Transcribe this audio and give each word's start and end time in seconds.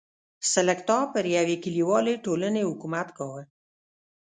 سلکتا 0.53 0.97
پر 1.13 1.25
یوې 1.37 1.55
کلیوالې 1.63 2.13
ټولنې 2.25 2.61
حکومت 2.69 3.07
کاوه. 3.17 3.41